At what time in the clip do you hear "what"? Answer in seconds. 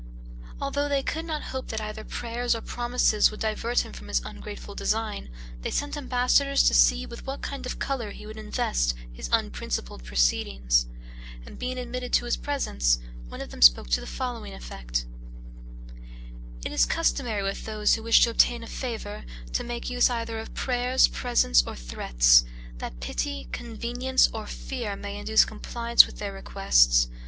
7.27-7.43